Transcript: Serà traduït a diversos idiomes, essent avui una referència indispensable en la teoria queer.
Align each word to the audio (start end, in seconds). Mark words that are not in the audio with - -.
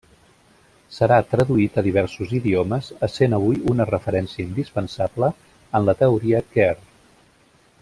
Serà 0.93 1.17
traduït 1.33 1.77
a 1.81 1.83
diversos 1.87 2.33
idiomes, 2.37 2.89
essent 3.09 3.37
avui 3.39 3.61
una 3.75 3.87
referència 3.91 4.45
indispensable 4.47 5.31
en 5.81 5.89
la 5.91 5.97
teoria 6.01 6.43
queer. 6.57 6.75